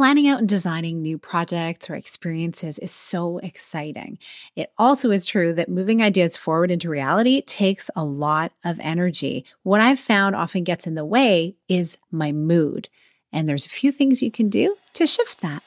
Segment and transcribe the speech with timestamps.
[0.00, 4.18] planning out and designing new projects or experiences is so exciting.
[4.56, 9.44] It also is true that moving ideas forward into reality takes a lot of energy.
[9.62, 12.88] What I've found often gets in the way is my mood.
[13.30, 15.62] And there's a few things you can do to shift that.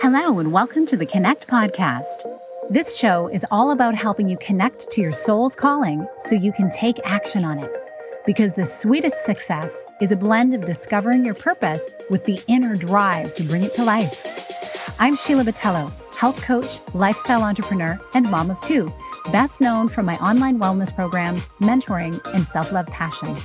[0.00, 2.22] Hello, and welcome to the Connect Podcast.
[2.70, 6.70] This show is all about helping you connect to your soul's calling so you can
[6.70, 7.83] take action on it
[8.26, 13.34] because the sweetest success is a blend of discovering your purpose with the inner drive
[13.34, 14.94] to bring it to life.
[14.98, 18.92] I'm Sheila Botelho, health coach, lifestyle entrepreneur, and mom of two,
[19.30, 23.36] best known for my online wellness programs, mentoring, and self-love passion.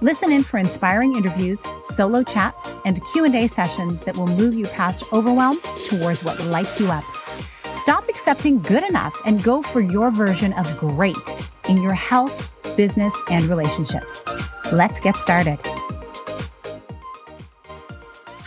[0.00, 5.04] Listen in for inspiring interviews, solo chats, and Q&A sessions that will move you past
[5.12, 5.58] overwhelm
[5.88, 7.04] towards what lights you up.
[7.64, 11.16] Stop accepting good enough and go for your version of great
[11.68, 14.24] in your health, business, and relationships.
[14.72, 15.58] Let's get started.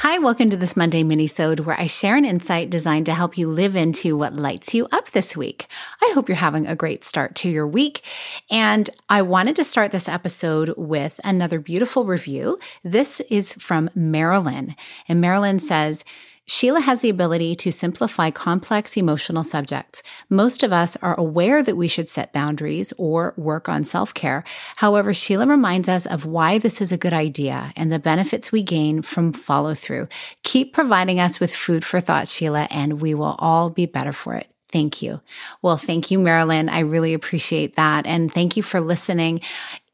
[0.01, 3.51] Hi, welcome to this Monday minisode where I share an insight designed to help you
[3.51, 5.67] live into what lights you up this week.
[6.01, 8.01] I hope you're having a great start to your week.
[8.49, 12.57] And I wanted to start this episode with another beautiful review.
[12.81, 14.75] This is from Marilyn.
[15.07, 16.05] And Marilyn says,
[16.49, 20.01] Sheila has the ability to simplify complex emotional subjects.
[20.31, 24.43] Most of us are aware that we should set boundaries or work on self care.
[24.77, 28.63] However, Sheila reminds us of why this is a good idea and the benefits we
[28.63, 30.07] gain from follow through.
[30.41, 34.33] Keep providing us with food for thought, Sheila, and we will all be better for
[34.33, 34.47] it.
[34.71, 35.21] Thank you.
[35.63, 36.69] Well, thank you, Marilyn.
[36.69, 38.05] I really appreciate that.
[38.05, 39.41] And thank you for listening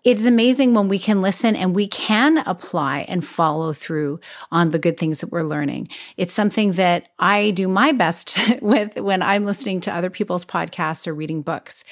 [0.05, 4.19] it's amazing when we can listen and we can apply and follow through
[4.51, 5.89] on the good things that we're learning.
[6.15, 11.07] It's something that I do my best with when I'm listening to other people's podcasts
[11.07, 11.83] or reading books.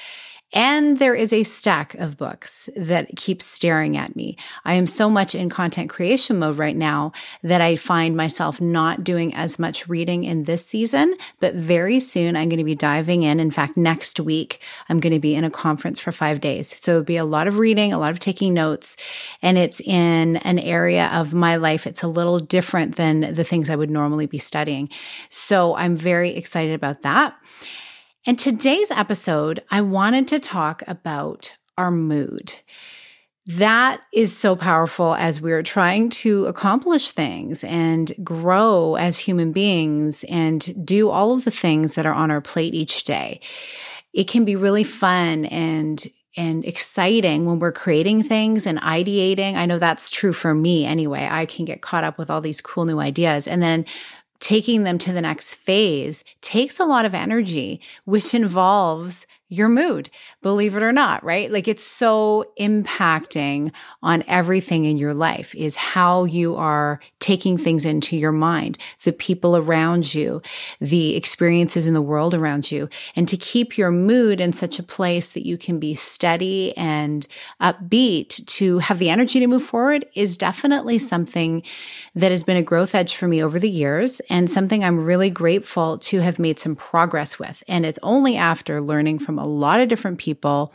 [0.54, 4.38] And there is a stack of books that keeps staring at me.
[4.64, 9.04] I am so much in content creation mode right now that I find myself not
[9.04, 13.24] doing as much reading in this season, but very soon I'm going to be diving
[13.24, 13.40] in.
[13.40, 16.80] In fact, next week, I'm going to be in a conference for five days.
[16.80, 18.96] So it'll be a lot of reading, a lot of taking notes,
[19.42, 21.88] and it's in an area of my life.
[21.88, 24.90] It's a little different than the things I would normally be studying.
[25.30, 27.36] So I'm very excited about that.
[28.26, 32.54] And today's episode, I wanted to talk about our mood.
[33.46, 40.24] That is so powerful as we're trying to accomplish things and grow as human beings
[40.30, 43.42] and do all of the things that are on our plate each day.
[44.14, 49.56] It can be really fun and and exciting when we're creating things and ideating.
[49.56, 51.28] I know that's true for me anyway.
[51.30, 53.48] I can get caught up with all these cool new ideas.
[53.48, 53.86] And then
[54.44, 60.10] taking them to the next phase takes a lot of energy, which involves your mood,
[60.42, 61.52] believe it or not, right?
[61.52, 63.72] Like it's so impacting
[64.02, 69.14] on everything in your life is how you are taking things into your mind, the
[69.14, 70.42] people around you,
[70.82, 74.84] the experiences in the world around you, and to keep your mood in such a
[74.84, 77.28] place that you can be steady and
[77.62, 81.64] upbeat to have the energy to move forward is definitely something
[82.16, 85.30] that has been a growth edge for me over the years and something I'm really
[85.30, 87.64] grateful to have made some progress with.
[87.68, 90.74] And it's only after learning from a lot of different people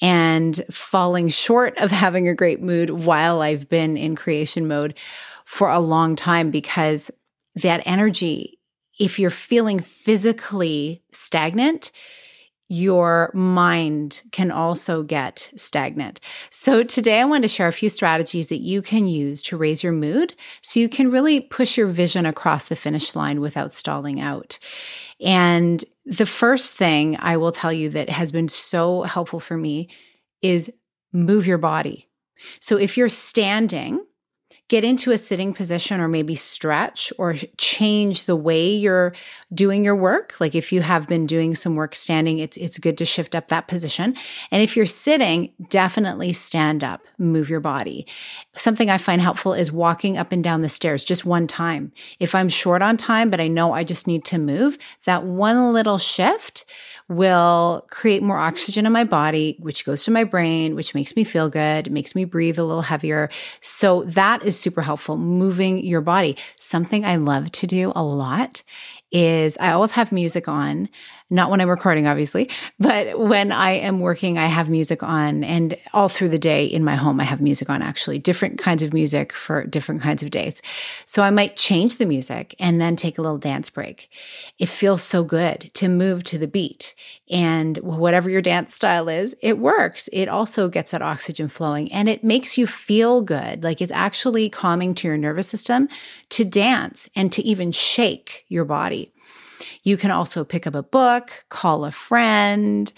[0.00, 4.98] and falling short of having a great mood while I've been in creation mode
[5.44, 7.10] for a long time because
[7.54, 8.58] that energy,
[8.98, 11.92] if you're feeling physically stagnant,
[12.72, 16.20] your mind can also get stagnant.
[16.48, 19.82] So, today I want to share a few strategies that you can use to raise
[19.82, 24.20] your mood so you can really push your vision across the finish line without stalling
[24.20, 24.58] out.
[25.20, 29.90] And the first thing I will tell you that has been so helpful for me
[30.40, 30.72] is
[31.12, 32.08] move your body.
[32.58, 34.02] So, if you're standing,
[34.72, 39.12] get into a sitting position or maybe stretch or change the way you're
[39.52, 40.34] doing your work.
[40.40, 43.48] Like if you have been doing some work standing, it's it's good to shift up
[43.48, 44.16] that position.
[44.50, 48.06] And if you're sitting, definitely stand up, move your body.
[48.56, 51.92] Something I find helpful is walking up and down the stairs just one time.
[52.18, 55.74] If I'm short on time but I know I just need to move, that one
[55.74, 56.64] little shift
[57.16, 61.24] will create more oxygen in my body, which goes to my brain, which makes me
[61.24, 63.30] feel good, makes me breathe a little heavier.
[63.60, 65.16] So that is super helpful.
[65.16, 66.36] Moving your body.
[66.56, 68.62] Something I love to do a lot
[69.12, 70.88] is I always have music on,
[71.32, 75.42] not when I'm recording, obviously, but when I am working, I have music on.
[75.42, 78.82] And all through the day in my home, I have music on actually, different kinds
[78.82, 80.60] of music for different kinds of days.
[81.06, 84.10] So I might change the music and then take a little dance break.
[84.58, 86.94] It feels so good to move to the beat.
[87.30, 90.10] And whatever your dance style is, it works.
[90.12, 93.64] It also gets that oxygen flowing and it makes you feel good.
[93.64, 95.88] Like it's actually calming to your nervous system
[96.28, 99.12] to dance and to even shake your body.
[99.82, 102.92] You can also pick up a book, call a friend,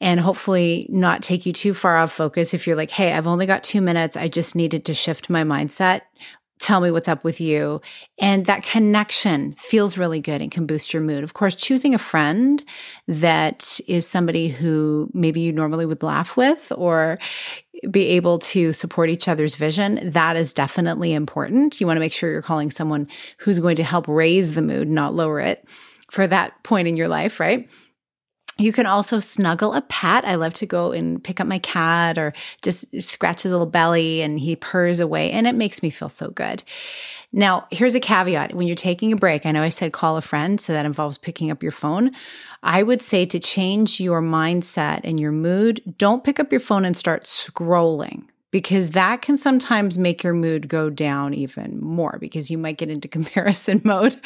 [0.00, 2.54] and hopefully not take you too far off focus.
[2.54, 5.42] If you're like, hey, I've only got two minutes, I just needed to shift my
[5.42, 6.02] mindset.
[6.60, 7.80] Tell me what's up with you.
[8.18, 11.22] And that connection feels really good and can boost your mood.
[11.22, 12.62] Of course, choosing a friend
[13.06, 17.20] that is somebody who maybe you normally would laugh with or
[17.92, 21.80] be able to support each other's vision, that is definitely important.
[21.80, 23.06] You want to make sure you're calling someone
[23.38, 25.64] who's going to help raise the mood, not lower it
[26.10, 27.68] for that point in your life, right?
[28.60, 30.24] You can also snuggle a pet.
[30.24, 34.20] I love to go and pick up my cat or just scratch his little belly
[34.20, 36.64] and he purrs away and it makes me feel so good.
[37.30, 38.54] Now, here's a caveat.
[38.54, 41.18] When you're taking a break, I know I said call a friend, so that involves
[41.18, 42.10] picking up your phone.
[42.62, 46.84] I would say to change your mindset and your mood, don't pick up your phone
[46.84, 52.50] and start scrolling because that can sometimes make your mood go down even more because
[52.50, 54.16] you might get into comparison mode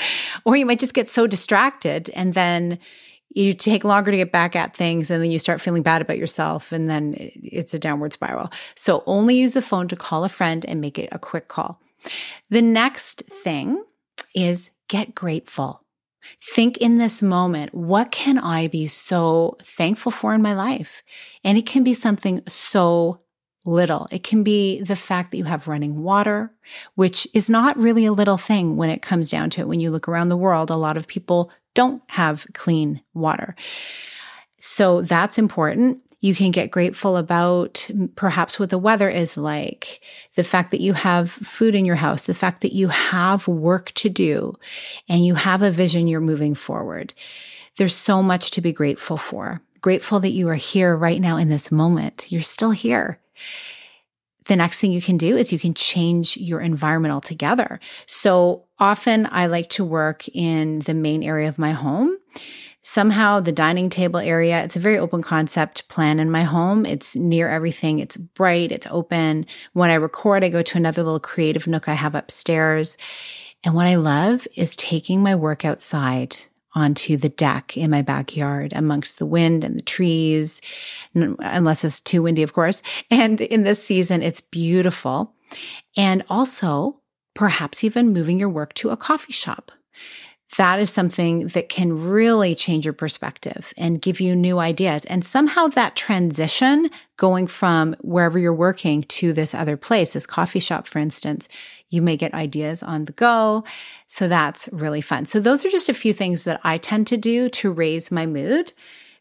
[0.44, 2.78] or you might just get so distracted and then
[3.34, 6.18] you take longer to get back at things and then you start feeling bad about
[6.18, 8.50] yourself and then it's a downward spiral.
[8.74, 11.80] So only use the phone to call a friend and make it a quick call.
[12.50, 13.82] The next thing
[14.34, 15.82] is get grateful.
[16.40, 21.02] Think in this moment, what can I be so thankful for in my life?
[21.42, 23.21] And it can be something so
[23.64, 24.08] little.
[24.10, 26.52] It can be the fact that you have running water,
[26.94, 29.68] which is not really a little thing when it comes down to it.
[29.68, 33.54] When you look around the world, a lot of people don't have clean water.
[34.58, 35.98] So that's important.
[36.20, 40.00] You can get grateful about perhaps what the weather is like,
[40.36, 43.90] the fact that you have food in your house, the fact that you have work
[43.94, 44.54] to do
[45.08, 47.12] and you have a vision you're moving forward.
[47.76, 49.62] There's so much to be grateful for.
[49.80, 52.30] Grateful that you are here right now in this moment.
[52.30, 53.18] You're still here
[54.46, 57.78] the next thing you can do is you can change your environment altogether.
[58.06, 62.16] So often I like to work in the main area of my home.
[62.82, 66.84] Somehow the dining table area, it's a very open concept plan in my home.
[66.84, 68.00] It's near everything.
[68.00, 68.72] It's bright.
[68.72, 69.46] It's open.
[69.72, 72.96] When I record, I go to another little creative nook I have upstairs.
[73.62, 76.36] And what I love is taking my work outside
[76.74, 80.60] onto the deck in my backyard amongst the wind and the trees,
[81.14, 82.82] unless it's too windy, of course.
[83.10, 85.34] And in this season, it's beautiful.
[85.96, 87.00] And also,
[87.34, 89.72] perhaps even moving your work to a coffee shop
[90.56, 95.04] that is something that can really change your perspective and give you new ideas.
[95.06, 100.60] And somehow that transition going from wherever you're working to this other place, this coffee
[100.60, 101.48] shop, for instance,
[101.88, 103.64] you may get ideas on the go.
[104.08, 105.24] So that's really fun.
[105.24, 108.26] So those are just a few things that I tend to do to raise my
[108.26, 108.72] mood.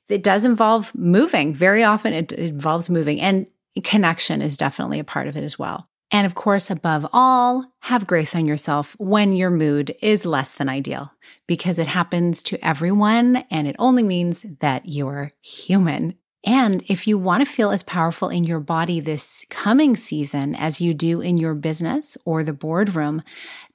[0.10, 1.54] It does involve moving.
[1.54, 3.48] Very often it involves moving and
[3.84, 5.88] connection is definitely a part of it as well.
[6.12, 10.68] And of course, above all, have grace on yourself when your mood is less than
[10.68, 11.14] ideal
[11.48, 16.14] because it happens to everyone and it only means that you're human.
[16.44, 20.82] And if you want to feel as powerful in your body this coming season as
[20.82, 23.22] you do in your business or the boardroom,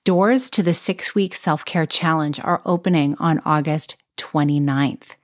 [0.05, 5.15] doors to the six week self care challenge are opening on August 29th.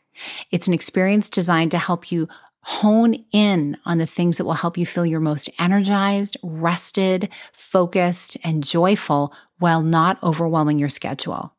[0.51, 2.29] It's an experience designed to help you
[2.65, 8.37] hone in on the things that will help you feel your most energized, rested, focused,
[8.45, 11.55] and joyful while not overwhelming your schedule.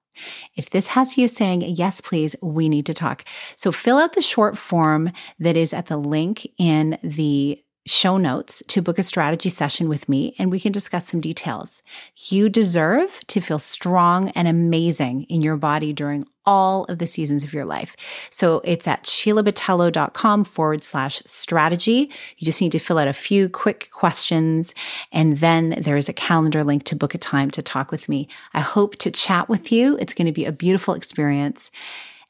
[0.56, 3.26] If this has you saying, yes, please, we need to talk.
[3.56, 8.64] So fill out the short form that is at the link in the show notes
[8.68, 11.84] to book a strategy session with me and we can discuss some details.
[12.16, 17.44] You deserve to feel strong and amazing in your body during all of the seasons
[17.44, 17.96] of your life.
[18.30, 22.12] So it's at sheilabotelho.com forward slash strategy.
[22.38, 24.76] You just need to fill out a few quick questions
[25.12, 28.28] and then there is a calendar link to book a time to talk with me.
[28.54, 29.98] I hope to chat with you.
[29.98, 31.72] It's going to be a beautiful experience.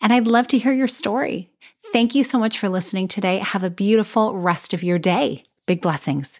[0.02, 1.50] And I'd love to hear your story.
[1.92, 3.38] Thank you so much for listening today.
[3.38, 5.44] Have a beautiful rest of your day.
[5.66, 6.40] Big blessings.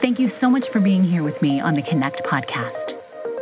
[0.00, 2.95] Thank you so much for being here with me on the Connect podcast.